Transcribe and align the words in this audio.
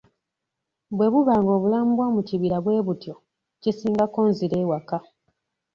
Bwe 0.95 1.07
buba 1.13 1.33
ng'obulamu 1.41 1.89
bw'omukibira 1.97 2.57
bwe 2.63 2.83
butyo, 2.87 3.13
kisingako 3.61 4.19
nzire 4.29 4.55
ewaka. 4.63 4.97